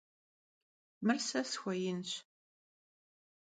Mır 1.05 1.17
se 1.27 1.41
sxueinş. 1.49 2.11